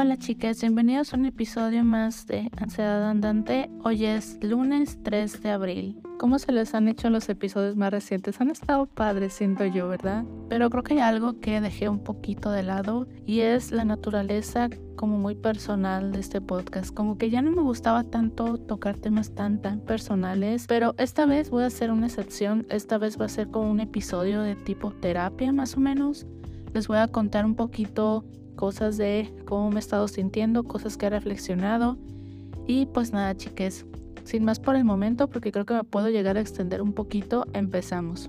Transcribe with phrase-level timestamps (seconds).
[0.00, 3.68] Hola chicas, bienvenidos a un episodio más de Ansiedad Andante.
[3.82, 6.00] Hoy es lunes 3 de abril.
[6.20, 8.40] ¿Cómo se les han hecho los episodios más recientes?
[8.40, 10.24] Han estado padres, siento yo, ¿verdad?
[10.48, 14.70] Pero creo que hay algo que dejé un poquito de lado y es la naturaleza
[14.94, 16.94] como muy personal de este podcast.
[16.94, 21.50] Como que ya no me gustaba tanto tocar temas tan tan personales, pero esta vez
[21.50, 22.68] voy a hacer una excepción.
[22.70, 26.24] Esta vez va a ser como un episodio de tipo terapia más o menos.
[26.72, 28.24] Les voy a contar un poquito
[28.58, 31.96] cosas de cómo me he estado sintiendo, cosas que he reflexionado.
[32.66, 33.86] Y pues nada, chiques,
[34.24, 37.46] sin más por el momento, porque creo que me puedo llegar a extender un poquito,
[37.52, 38.28] empezamos.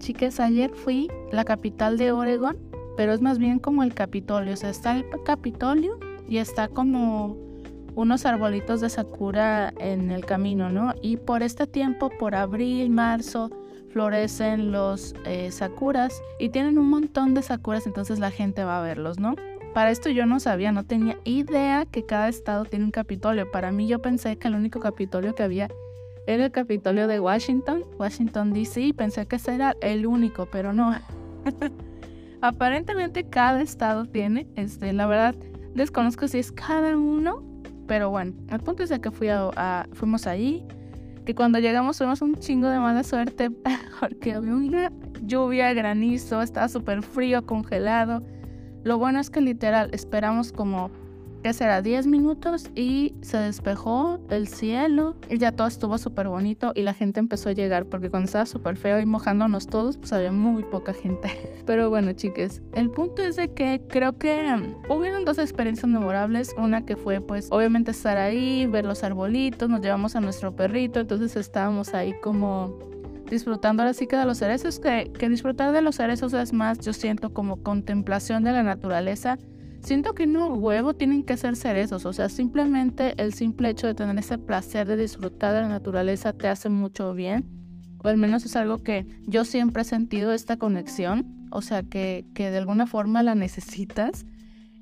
[0.00, 2.58] Chiques, ayer fui la capital de Oregon,
[2.94, 4.52] pero es más bien como el Capitolio.
[4.52, 7.38] O sea, está el Capitolio y está como
[7.94, 10.92] unos arbolitos de sakura en el camino, ¿no?
[11.00, 13.50] Y por este tiempo, por abril, marzo,
[13.94, 18.82] florecen los eh, sakuras y tienen un montón de sakuras, entonces la gente va a
[18.82, 19.36] verlos, ¿no?
[19.74, 23.50] Para esto yo no sabía, no tenía idea que cada estado tiene un Capitolio.
[23.50, 25.68] Para mí yo pensé que el único Capitolio que había
[26.28, 30.94] era el Capitolio de Washington, Washington DC, pensé que ese era el único, pero no.
[32.40, 35.34] Aparentemente cada estado tiene, este, la verdad
[35.74, 37.42] desconozco si es cada uno,
[37.88, 40.64] pero bueno, el punto es que fui a, fuimos allí,
[41.26, 43.50] que cuando llegamos tuvimos un chingo de mala suerte
[44.00, 48.22] porque había una lluvia, granizo, estaba súper frío, congelado.
[48.84, 50.90] Lo bueno es que literal esperamos como,
[51.42, 51.80] ¿qué será?
[51.80, 56.92] 10 minutos y se despejó el cielo y ya todo estuvo súper bonito y la
[56.92, 60.64] gente empezó a llegar porque cuando estaba súper feo y mojándonos todos, pues había muy
[60.64, 61.30] poca gente.
[61.66, 66.54] Pero bueno, chicas, el punto es de que creo que um, hubieron dos experiencias memorables.
[66.58, 71.00] Una que fue pues obviamente estar ahí, ver los arbolitos, nos llevamos a nuestro perrito,
[71.00, 72.93] entonces estábamos ahí como
[73.30, 76.78] disfrutando ahora sí que de los cerezos, que, que disfrutar de los cerezos es más,
[76.80, 79.38] yo siento como contemplación de la naturaleza.
[79.80, 83.94] Siento que no huevo tienen que ser cerezos, o sea, simplemente el simple hecho de
[83.94, 87.44] tener ese placer de disfrutar de la naturaleza te hace mucho bien,
[88.02, 92.24] o al menos es algo que yo siempre he sentido esta conexión, o sea, que,
[92.34, 94.24] que de alguna forma la necesitas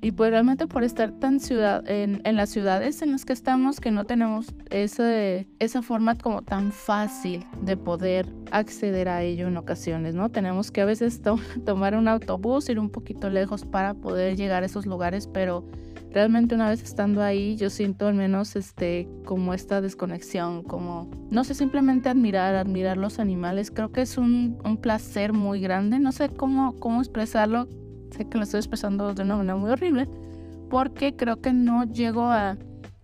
[0.03, 3.89] y pues realmente por estar tan ciudad, en, las ciudades en las que estamos, que
[3.89, 10.13] no tenemos ese, esa forma como tan fácil de poder acceder a ello en ocasiones,
[10.13, 10.29] ¿no?
[10.29, 11.21] Tenemos que a veces
[11.65, 15.65] tomar un autobús, ir un poquito lejos para poder llegar a esos lugares, pero
[16.11, 21.45] realmente una vez estando ahí yo siento al menos este como esta desconexión, como no
[21.45, 26.11] sé, simplemente admirar, admirar los animales, creo que es un, un placer muy grande, no
[26.11, 27.69] sé cómo, cómo expresarlo,
[28.13, 30.07] sé que lo estoy expresando de una manera muy horrible,
[30.69, 32.57] porque creo que no llego a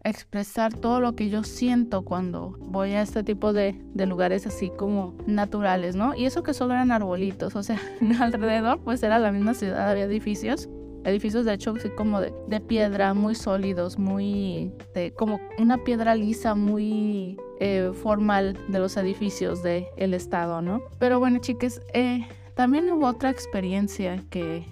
[0.04, 5.16] expresar todo lo que yo siento cuando voy a este tipo de, lugares así como
[5.28, 6.16] naturales, ¿no?
[6.16, 7.80] Y eso que solo eran arbolitos, o sea,
[8.20, 10.70] alrededor pues era la misma ciudad, había edificios,
[11.04, 16.16] edificios de hecho así como de, de piedra, muy sólidos, muy, de, como una piedra
[16.16, 20.82] lisa, muy eh, formal de los edificios del el estado, ¿no?
[20.98, 24.66] Pero bueno, chicas, eh, también hubo otra experiencia que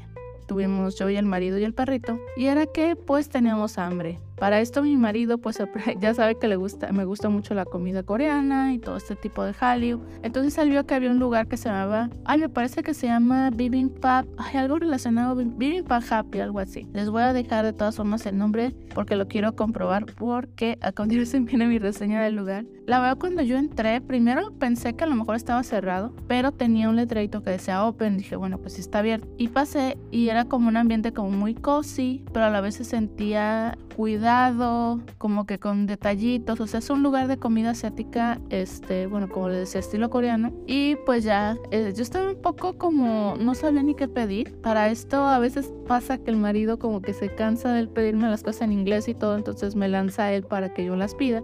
[0.47, 4.19] tuvimos yo y el marido y el perrito, y era que pues teníamos hambre.
[4.37, 5.61] Para esto mi marido pues
[5.99, 9.43] ya sabe que le gusta, me gusta mucho la comida coreana y todo este tipo
[9.43, 9.99] de Hallyu.
[10.21, 13.49] Entonces salió que había un lugar que se llamaba, ay me parece que se llama
[13.49, 16.87] Bibimbap, hay algo relacionado Bibimbap Happy, algo así.
[16.93, 20.91] Les voy a dejar de todas formas el nombre porque lo quiero comprobar porque a
[20.91, 22.65] continuación viene mi reseña del lugar.
[22.85, 26.89] La verdad cuando yo entré, primero pensé que a lo mejor estaba cerrado, pero tenía
[26.89, 29.27] un letrerito que decía open, dije bueno pues está abierto.
[29.37, 32.83] Y pasé y era como un ambiente como muy cozy, pero a la vez se
[32.83, 34.26] sentía cuidado,
[35.17, 39.49] como que con detallitos, o sea, es un lugar de comida asiática, este, bueno, como
[39.49, 40.53] les decía, estilo coreano.
[40.67, 44.53] Y pues ya, eh, yo estaba un poco como, no sabía ni qué pedir.
[44.61, 48.43] Para esto a veces pasa que el marido como que se cansa de pedirme las
[48.43, 51.43] cosas en inglés y todo, entonces me lanza él para que yo las pida.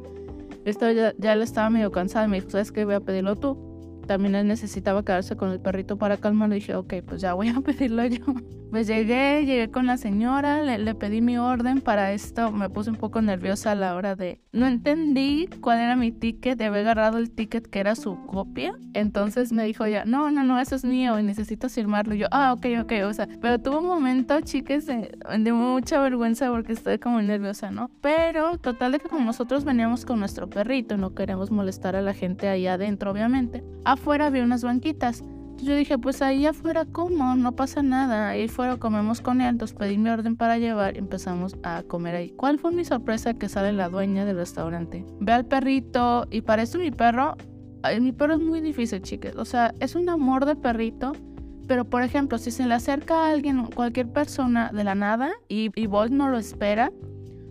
[0.66, 2.86] Esto ya, ya le estaba medio cansada, me dijo, ¿sabes qué?
[2.86, 3.73] Voy a pedirlo tú.
[4.08, 7.62] También él necesitaba quedarse con el perrito para calmarlo dije, ok, pues ya voy a
[7.62, 8.26] pedirlo yo.
[8.74, 11.80] Pues llegué, llegué con la señora, le, pedí mi orden.
[11.80, 14.42] Para esto me puse un poco nerviosa a la hora de...
[14.52, 18.74] No entendí cuál era mi ticket, de haber agarrado el ticket que era su copia.
[18.96, 22.16] Entonces me dijo ya, no, no, no, eso es mío y necesito firmarlo.
[22.16, 26.00] Y yo, ah, ok, ok, o sea, pero tuvo un momento, chicas, de, de mucha
[26.00, 27.92] vergüenza porque estoy como nerviosa, ¿no?
[28.02, 32.16] Pero total de que como nosotros veníamos con nuestro perrito, no queremos molestar a la
[32.16, 33.64] gente ahí adentro, obviamente.
[33.94, 35.24] Afuera había unas banquitas.
[35.58, 38.30] Yo dije, pues ahí afuera como, no pasa nada.
[38.30, 42.16] Ahí fuera comemos con él, entonces pedí mi orden para llevar y empezamos a comer
[42.16, 42.32] ahí.
[42.32, 45.06] ¿Cuál fue mi sorpresa que sale la dueña del restaurante?
[45.20, 47.36] Ve al perrito y para mi perro,
[48.02, 49.36] mi perro es muy difícil, chicas.
[49.36, 51.12] O sea, es un amor de perrito,
[51.68, 55.70] Pero, por ejemplo, si se le acerca a alguien, cualquier persona de la nada, y,
[55.76, 56.92] y Bolt no lo espera,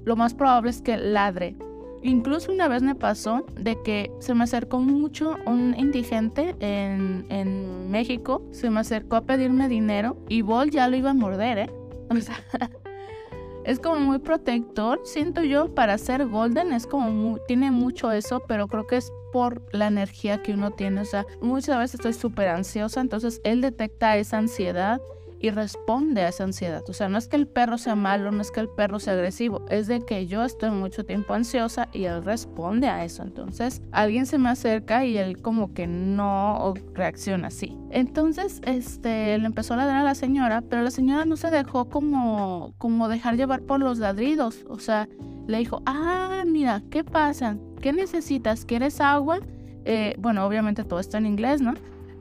[0.05, 1.57] lo más probable es que ladre.
[2.03, 7.91] Incluso una vez me pasó de que se me acercó mucho un indigente en, en
[7.91, 11.71] México, se me acercó a pedirme dinero y Bolt ya lo iba a morder, ¿eh?
[12.11, 12.43] O sea,
[13.65, 18.67] es como muy protector, siento yo, para ser golden, es como, tiene mucho eso, pero
[18.67, 22.49] creo que es por la energía que uno tiene, o sea, muchas veces estoy súper
[22.49, 25.01] ansiosa, entonces él detecta esa ansiedad
[25.43, 26.83] y responde a esa ansiedad.
[26.89, 29.15] O sea, no es que el perro sea malo, no es que el perro sea
[29.15, 33.25] agresivo, es de que yo estoy mucho tiempo ansiosa y él responde a eso.
[33.25, 37.77] Entonces, alguien se me acerca y él como que no reacciona así.
[37.91, 41.87] Entonces, este, le empezó a ladrar a la señora, pero la señora no se dejó
[41.87, 44.65] como, como dejar llevar por los ladridos.
[44.69, 45.09] O sea,
[45.49, 47.57] le dijo, ah, mira, ¿qué pasa?
[47.81, 48.65] ¿Qué necesitas?
[48.65, 49.41] ¿Quieres agua?
[49.85, 51.75] Eh, bueno, obviamente todo está en inglés, ¿no?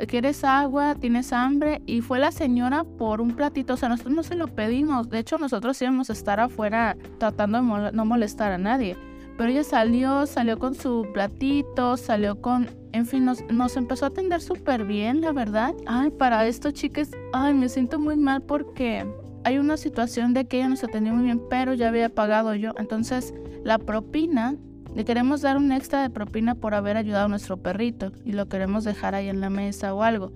[0.08, 0.96] ¿Quieres agua?
[0.96, 1.82] ¿Tienes hambre?
[1.86, 3.74] Y fue la señora por un platito.
[3.74, 5.10] O sea, nosotros no se lo pedimos.
[5.10, 8.98] De hecho, nosotros íbamos a estar afuera tratando de no molestar a nadie.
[9.38, 12.70] Pero ella salió, salió con su platito, salió con...
[12.94, 15.74] En fin, nos, nos empezó a atender súper bien, la verdad.
[15.86, 19.06] Ay, para esto, chicas, ay, me siento muy mal porque
[19.44, 22.74] hay una situación de que ella nos atendió muy bien, pero ya había pagado yo.
[22.78, 23.34] Entonces,
[23.64, 24.58] la propina
[24.96, 28.48] le queremos dar un extra de propina por haber ayudado a nuestro perrito y lo
[28.48, 30.32] queremos dejar ahí en la mesa o algo.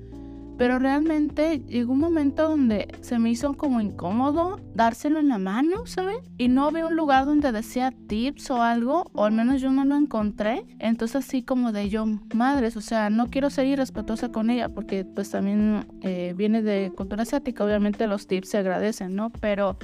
[0.57, 5.85] Pero realmente llegó un momento donde se me hizo como incómodo dárselo en la mano,
[5.85, 6.17] ¿saben?
[6.37, 9.83] Y no había un lugar donde decía tips o algo, o al menos yo no
[9.83, 10.63] lo encontré.
[10.79, 15.03] Entonces así como de yo, madres, o sea, no quiero ser irrespetuosa con ella porque
[15.03, 19.31] pues también eh, viene de cultura asiática, obviamente los tips se agradecen, ¿no?
[19.31, 19.77] Pero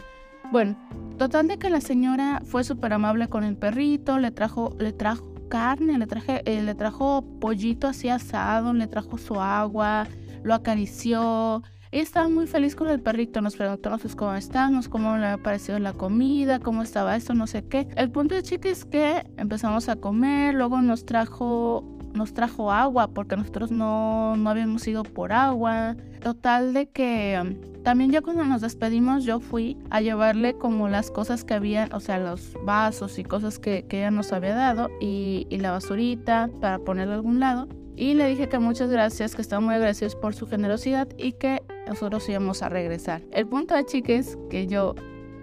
[0.52, 0.76] bueno,
[1.18, 5.32] total de que la señora fue súper amable con el perrito, le trajo, le trajo
[5.50, 10.08] carne, le, traje, eh, le trajo pollito así asado, le trajo su agua,
[10.44, 11.62] lo acarició.
[11.92, 15.44] Ella estaba muy feliz con el perrito, nos preguntó nosotros cómo estábamos, cómo le había
[15.44, 17.90] parecido la comida, cómo estaba esto, no sé qué.
[17.98, 21.91] El punto de chica es que empezamos a comer, luego nos trajo
[22.22, 25.96] nos trajo agua porque nosotros no, no habíamos ido por agua.
[26.22, 31.10] Total de que um, también ya cuando nos despedimos yo fui a llevarle como las
[31.10, 34.90] cosas que había, o sea, los vasos y cosas que, que ella nos había dado
[35.00, 37.68] y, la basurita para ponerlo a algún lado.
[37.96, 41.64] Y le dije que muchas gracias, que estaba muy agradecidos por su generosidad y que
[41.88, 43.22] nosotros íbamos a regresar.
[43.32, 44.96] El punto de chique es que yo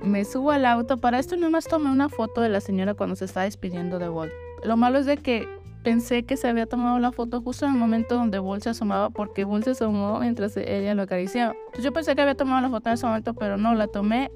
[0.03, 0.97] me subo al auto.
[0.97, 4.33] Para esto nomás tomé una foto de la señora cuando se está despidiendo de Walt.
[4.65, 5.49] Lo malo es de que
[5.89, 9.09] pensé que se había tomado la foto justo en el momento donde Bull se asomaba
[9.09, 11.55] porque Bull se asomó mientras ella lo acariciaba.
[11.59, 14.31] Entonces yo pensé que había tomado la foto en ese momento, pero no, la tomé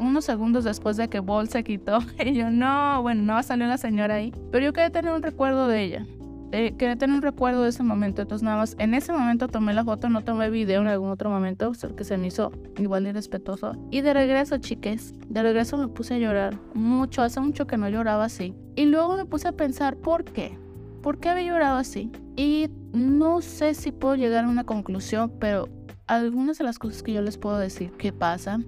[0.00, 2.00] unos segundos después de que Bull se quitó.
[2.18, 4.32] Y yo, no, bueno, no salió la señora ahí.
[4.50, 6.06] Pero yo quería tener un recuerdo de ella.
[6.50, 8.22] Eh, quería tener un recuerdo de ese momento.
[8.22, 11.30] Entonces nada más, en ese momento tomé la foto, no tomé video en algún otro
[11.30, 13.76] momento, que se me hizo igual irrespetuoso.
[13.92, 16.58] Y de regreso, chiques, de regreso me puse a llorar.
[16.74, 18.52] Mucho, hace mucho que no lloraba así.
[18.74, 20.58] Y luego me puse a pensar, ¿por qué?
[21.02, 22.10] ¿Por qué había llorado así?
[22.36, 25.68] Y no sé si puedo llegar a una conclusión, pero
[26.06, 28.60] algunas de las cosas que yo les puedo decir que pasa.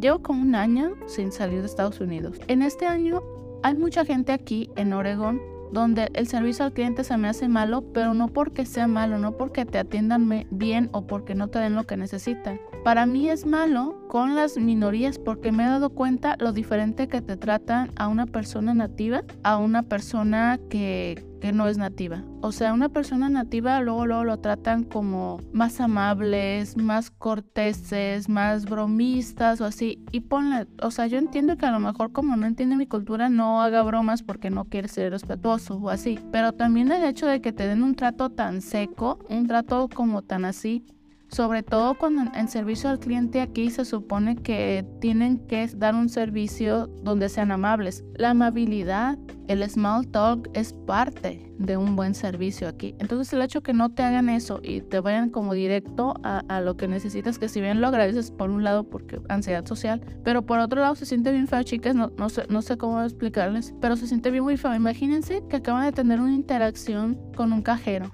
[0.00, 2.38] Llevo como un año sin salir de Estados Unidos.
[2.48, 3.22] En este año
[3.62, 5.40] hay mucha gente aquí en Oregón
[5.72, 9.36] donde el servicio al cliente se me hace malo, pero no porque sea malo, no
[9.36, 12.60] porque te atiendan bien o porque no te den lo que necesitan.
[12.88, 17.20] Para mí es malo con las minorías porque me he dado cuenta lo diferente que
[17.20, 22.24] te tratan a una persona nativa a una persona que, que no es nativa.
[22.40, 28.64] O sea, una persona nativa luego, luego lo tratan como más amables, más corteses, más
[28.64, 30.02] bromistas o así.
[30.10, 33.28] Y ponle, o sea, yo entiendo que a lo mejor como no entiende mi cultura
[33.28, 36.18] no haga bromas porque no quiere ser respetuoso o así.
[36.32, 40.22] Pero también el hecho de que te den un trato tan seco, un trato como
[40.22, 40.86] tan así,
[41.28, 46.08] sobre todo cuando en servicio al cliente aquí se supone que tienen que dar un
[46.08, 48.04] servicio donde sean amables.
[48.14, 52.94] La amabilidad, el small talk es parte de un buen servicio aquí.
[52.98, 56.76] Entonces el hecho que no te hagan eso y te vayan como directo a, lo
[56.76, 60.58] que necesitas, que si bien lo agradeces por un lado porque ansiedad social, pero por
[60.58, 63.96] otro lado se siente bien feo, chicas, no, no, sé, no sé cómo explicarles, pero
[63.96, 64.74] se siente bien muy feo.
[64.74, 68.12] Imagínense que acaban de tener una interacción con un cajero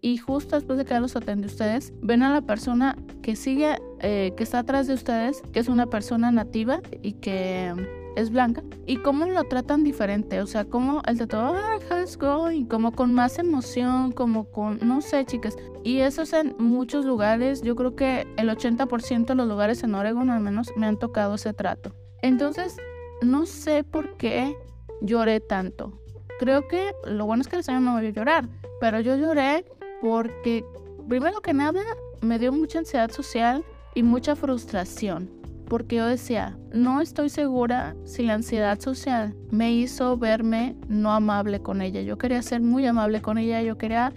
[0.00, 4.32] y justo después de que los atende ustedes, ven a la persona que sigue, eh,
[4.36, 7.72] que está atrás de ustedes, que es una persona nativa y que
[8.16, 12.18] es blanca, y cómo lo tratan diferente, o sea, como el de todo, ah, how's
[12.18, 17.04] going, como con más emoción, como con, no sé, chicas, y eso es en muchos
[17.04, 20.98] lugares, yo creo que el 80% de los lugares en Oregon al menos me han
[20.98, 21.94] tocado ese trato.
[22.22, 22.76] Entonces,
[23.22, 24.56] no sé por qué
[25.00, 26.00] lloré tanto.
[26.38, 28.48] Creo que lo bueno es que el Señor no me vio llorar,
[28.80, 29.64] pero yo lloré
[30.00, 30.64] porque,
[31.08, 31.82] primero que nada,
[32.20, 33.64] me dio mucha ansiedad social
[33.94, 35.28] y mucha frustración.
[35.68, 41.60] Porque yo decía, no estoy segura si la ansiedad social me hizo verme no amable
[41.60, 42.00] con ella.
[42.02, 44.14] Yo quería ser muy amable con ella, yo quería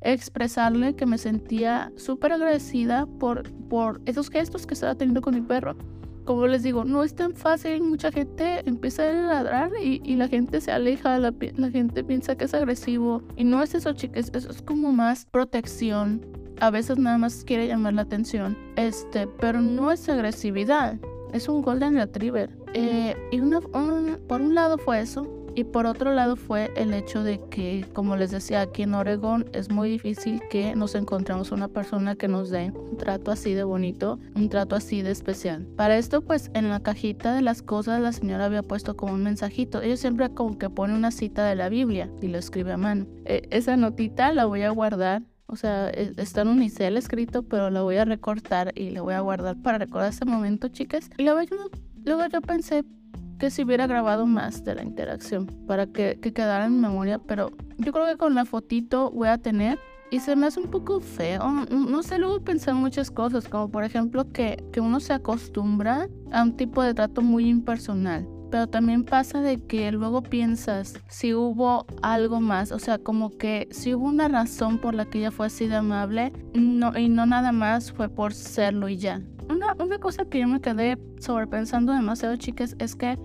[0.00, 5.40] expresarle que me sentía súper agradecida por, por esos gestos que estaba teniendo con mi
[5.40, 5.76] perro.
[6.24, 10.28] Como les digo, no es tan fácil, mucha gente empieza a ladrar y, y la
[10.28, 14.30] gente se aleja, la, la, gente piensa que es agresivo y no es eso, chicas,
[14.32, 16.24] eso es como más protección.
[16.60, 20.98] A veces nada más quiere llamar la atención, este, pero no es agresividad,
[21.32, 22.50] es un golden retriever.
[22.72, 27.22] Eh, y una, por un lado fue eso, y por otro lado fue el hecho
[27.22, 31.68] de que, como les decía, aquí en Oregón es muy difícil que nos encontremos una
[31.68, 35.66] persona que nos dé un trato así de bonito, un trato así de especial.
[35.76, 39.22] Para esto, pues en la cajita de las cosas la señora había puesto como un
[39.22, 39.82] mensajito.
[39.82, 43.06] Ella siempre como que pone una cita de la Biblia y lo escribe a mano.
[43.24, 47.70] E, esa notita la voy a guardar o sea, e, está en unicel escrito, pero
[47.70, 51.10] la voy a recortar y la voy a guardar para recordar ese momento, chicas.
[51.18, 51.42] Y luego
[52.32, 52.84] yo pensé,
[53.44, 57.92] que si hubiera grabado más de la interacción para que, quedara en memoria, pero yo
[57.92, 59.78] creo que con la fotito voy a tener
[60.10, 61.46] y se me hace un poco feo.
[61.68, 66.08] No sé, luego pensé en muchas cosas, como por ejemplo que, que uno se acostumbra
[66.32, 68.26] a un tipo de trato muy impersonal.
[68.50, 73.68] Pero también pasa de que luego piensas si hubo algo más, o sea, como que
[73.72, 77.26] si hubo una razón por la que ella fue así de amable no, y no
[77.26, 79.20] nada más fue por serlo y ya.
[79.50, 83.18] Una, una cosa que yo me quedé sobrepensando demasiado, chicas, es que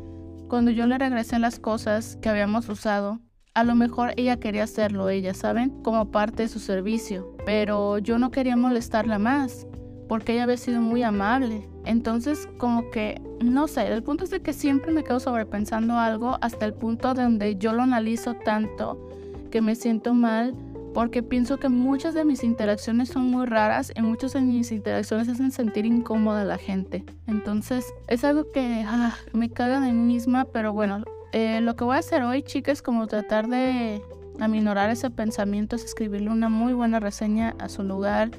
[0.49, 3.19] cuando yo le regresé las cosas que habíamos usado,
[3.53, 5.69] a lo mejor ella quería hacerlo, ella, ¿saben?
[5.83, 7.35] Como parte de su servicio.
[7.45, 9.67] Pero yo no quería molestarla más,
[10.07, 11.69] porque ella había sido muy amable.
[11.85, 16.37] Entonces, como que, no sé, el punto es de que siempre me quedo sobrepensando algo
[16.41, 19.07] hasta el punto donde yo lo analizo tanto
[19.51, 20.55] que me siento mal
[20.93, 25.29] porque pienso que muchas de mis interacciones son muy raras y muchas de mis interacciones
[25.29, 27.03] hacen sentir incómoda a la gente.
[27.27, 31.83] Entonces es algo que ah, me caga de mí misma, pero bueno, eh, lo que
[31.83, 34.01] voy a hacer hoy, chicas, como tratar de
[34.39, 38.31] aminorar ese pensamiento, es escribirle una muy buena reseña a su lugar,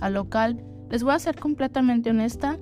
[0.00, 0.62] al local.
[0.90, 2.58] Les voy a ser completamente honesta,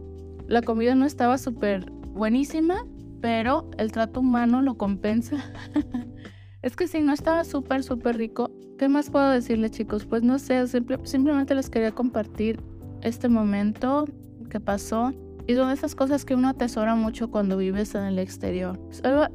[0.46, 2.86] la comida no estaba súper buenísima,
[3.20, 5.36] pero el trato humano lo compensa.
[6.64, 8.50] Es que sí, no estaba súper, súper rico.
[8.78, 10.06] ¿Qué más puedo decirle, chicos?
[10.06, 10.66] Pues no sé,
[11.02, 12.58] simplemente les quería compartir
[13.02, 14.06] este momento
[14.48, 15.12] que pasó.
[15.46, 18.80] Y son esas cosas que uno atesora mucho cuando vives en el exterior.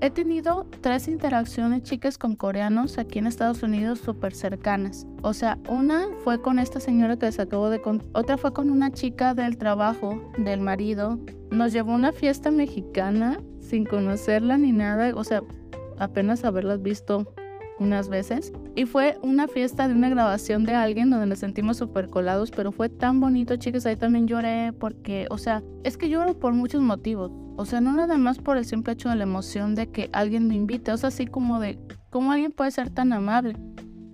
[0.01, 5.05] he tenido tres interacciones, chicas, con coreanos aquí en Estados Unidos súper cercanas.
[5.21, 8.07] O sea, una fue con esta señora que les acabo de contar.
[8.13, 11.19] Otra fue con una chica del trabajo, del marido.
[11.51, 15.11] Nos llevó a una fiesta mexicana sin conocerla ni nada.
[15.13, 15.43] O sea,
[15.99, 17.33] apenas haberlas visto
[17.79, 18.51] unas veces.
[18.75, 22.71] Y fue una fiesta de una grabación de alguien donde nos sentimos súper colados, pero
[22.71, 23.85] fue tan bonito, chicas.
[23.85, 27.31] Ahí también lloré porque, o sea, es que lloro por muchos motivos.
[27.57, 30.47] O sea, no nada más por el simple hecho de la emoción de que alguien
[30.47, 31.77] me invite, o sea, así como de
[32.09, 33.55] cómo alguien puede ser tan amable.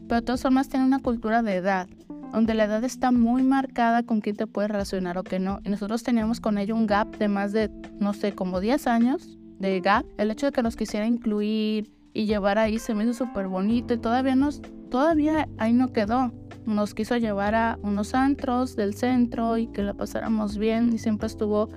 [0.08, 1.88] Pero de todas formas tiene una cultura de edad,
[2.32, 5.60] donde la edad está muy marcada con quién te puedes relacionar o qué no.
[5.63, 9.38] Y nosotros teníamos con ella un gap de más de, no sé, como 10 años
[9.60, 13.26] de GAP, el hecho de que nos quisiera incluir y llevar ahí se me hizo
[13.26, 16.34] súper bonito y todavía nos, todavía ahí no quedó.
[16.66, 21.28] Nos quiso llevar a unos antros del centro y que la pasáramos bien y siempre
[21.28, 21.70] estuvo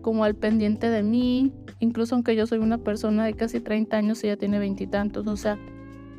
[0.00, 4.22] como al pendiente de mí, incluso aunque yo soy una persona de casi 30 años,
[4.24, 5.58] ella tiene veintitantos, o sea,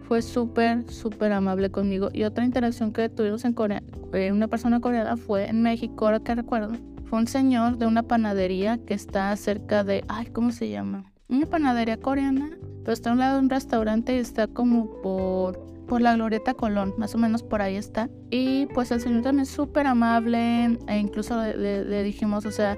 [0.08, 2.10] fue súper, súper amable conmigo.
[2.14, 3.84] Y otra interacción que tuvimos en Corea,
[4.14, 6.74] eh, una persona coreana fue en México, ahora que recuerdo,
[7.18, 11.12] un señor de una panadería que está cerca de, ay, ¿cómo se llama?
[11.30, 15.60] Una panadería coreana, pero está a un lado de un restaurante y está como por,
[15.88, 18.10] por la Glorieta Colón, más o menos por ahí está.
[18.30, 22.78] Y pues el señor también súper amable e incluso le, dijimos, o sea,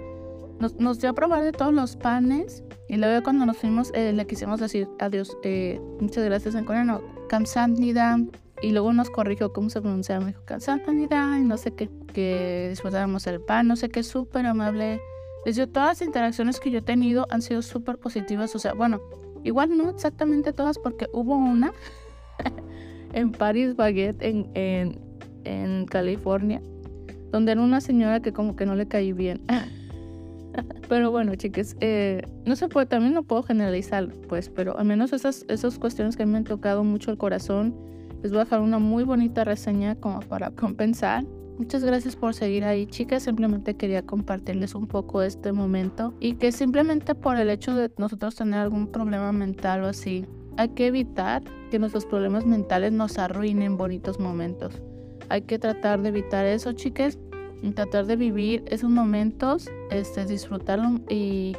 [0.60, 4.14] nos, nos, dio a probar de todos los panes y luego cuando nos fuimos eh,
[4.14, 8.20] le quisimos decir adiós, eh, muchas gracias en coreano, kamsamnida
[8.62, 12.68] y luego nos corrigió cómo se pronunciaba, me dijo kamsamnida y no sé qué que
[12.70, 15.02] disfrutáramos el pan, no sé qué, súper amable.
[15.44, 19.02] Desde todas las interacciones que yo he tenido han sido súper positivas, o sea, bueno,
[19.44, 21.74] igual no exactamente todas porque hubo una
[23.14, 25.00] en Paris Baguette, en, en,
[25.44, 26.62] en California,
[27.32, 29.42] donde era una señora que como que no le caí bien.
[30.90, 35.12] pero bueno, chicas, eh, no se puede, también no puedo generalizar, pues, pero al menos
[35.12, 37.76] esas, esas cuestiones que me han tocado mucho el corazón,
[38.26, 41.24] les voy a dejar una muy bonita reseña como para compensar.
[41.60, 43.22] Muchas gracias por seguir ahí, chicas.
[43.22, 48.34] Simplemente quería compartirles un poco este momento y que simplemente por el hecho de nosotros
[48.34, 50.26] tener algún problema mental o así,
[50.58, 54.82] hay que evitar que nuestros problemas mentales nos arruinen bonitos momentos.
[55.30, 57.20] Hay que tratar de evitar eso, chicas.
[57.62, 61.56] y tratar de vivir esos momentos, este, disfrutarlo y,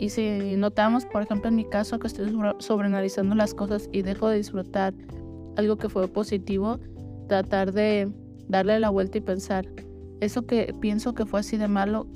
[0.00, 4.28] y si notamos, por ejemplo, en mi caso, que estoy sobreanalizando las cosas y dejo
[4.28, 4.92] de disfrutar
[5.56, 6.78] algo que fue positivo,
[7.28, 8.10] tratar de
[8.48, 9.66] darle la vuelta y pensar,
[10.20, 12.06] eso que pienso que fue así de malo,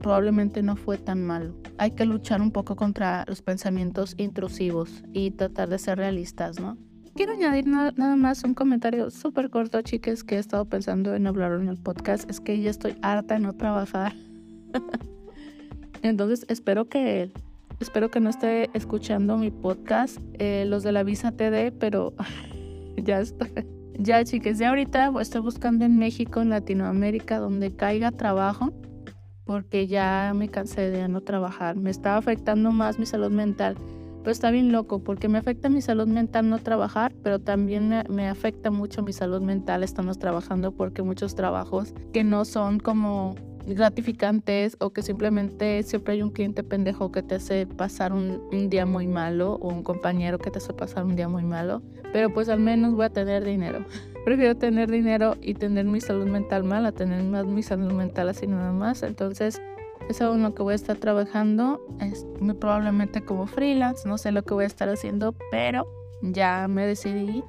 [0.00, 1.54] probablemente no fue tan malo.
[1.78, 6.76] Hay que luchar un poco contra los pensamientos intrusivos y tratar de ser realistas, ¿no?
[7.14, 11.52] Quiero añadir nada más un comentario súper corto, chicas, que he estado pensando en hablar
[11.52, 12.28] en el podcast.
[12.30, 14.14] Es que ya estoy harta de no trabajar.
[16.02, 17.32] Entonces espero que
[17.80, 22.12] espero que no esté escuchando mi podcast, eh, los de la visa TD, pero
[23.04, 23.50] ya estoy.
[23.98, 28.72] Ya, chicas, ya ahorita estoy buscando en México, en Latinoamérica, donde caiga trabajo,
[29.44, 31.76] porque ya me cansé de no trabajar.
[31.76, 33.76] Me está afectando más mi salud mental
[34.26, 38.28] pero está bien loco porque me afecta mi salud mental no trabajar, pero también me,
[38.28, 43.36] afecta mucho mi salud mental estamos trabajando porque muchos trabajos que no son como
[43.66, 48.70] gratificantes o que simplemente siempre hay un cliente pendejo que te hace pasar un, un,
[48.70, 51.82] día muy malo o un compañero que te hace pasar un día muy malo,
[52.12, 53.84] pero pues al menos voy a tener dinero.
[54.24, 58.28] Prefiero tener dinero y tener mi salud mental mal a tener más mi salud mental
[58.28, 59.02] así nada más.
[59.02, 59.60] Entonces
[60.08, 64.18] es algo en lo que voy a estar trabajando, es muy probablemente como freelance, no
[64.18, 65.86] sé lo que voy a estar haciendo, pero
[66.22, 67.42] ya me decidí.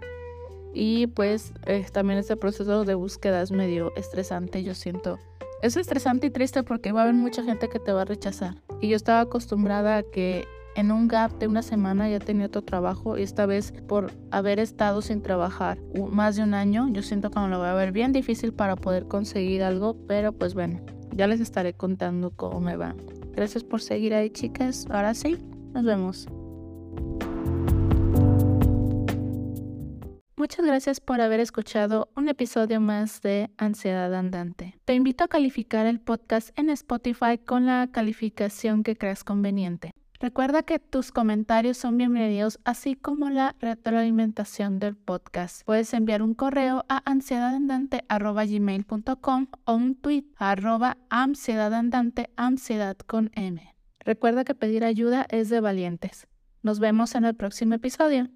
[0.74, 5.20] Y pues eh, también este proceso de búsqueda es medio estresante, yo siento.
[5.62, 8.62] Es estresante y triste porque va a haber mucha gente que te va a rechazar.
[8.80, 10.46] Y yo estaba acostumbrada a que
[10.76, 14.60] en un gap de una semana ya tenía otro trabajo y esta vez por haber
[14.60, 15.80] estado sin trabajar
[16.12, 18.76] más de un año, yo siento que me lo voy a ver bien difícil para
[18.76, 20.80] poder conseguir algo, pero pues bueno,
[21.16, 22.96] ya les estaré contando cómo me va.
[23.36, 24.86] Gracias por seguir ahí, chicas.
[24.92, 25.38] Ahora sí,
[25.74, 26.28] nos vemos.
[30.40, 34.78] Muchas gracias por haber escuchado un episodio más de Ansiedad Andante.
[34.86, 39.96] Te invito a calificar el podcast en Spotify con la calificación que creas conveniente.
[40.20, 45.64] Recuerda que tus comentarios son bienvenidos, así como la retroalimentación del podcast.
[45.66, 52.96] Puedes enviar un correo a ansiedadandante.gmail.com o un tweet a arroba ansiedadandante, ansiedad.
[54.02, 56.28] Recuerda que pedir ayuda es de valientes.
[56.62, 58.30] Nos vemos en el próximo episodio.